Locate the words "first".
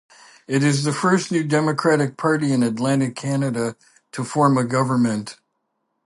0.93-1.31